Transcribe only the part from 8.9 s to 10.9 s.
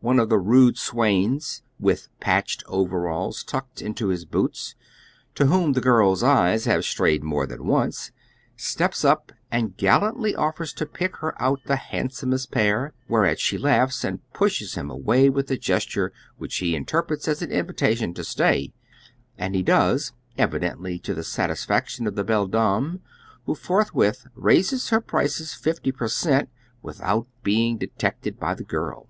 up and gallantly of fers to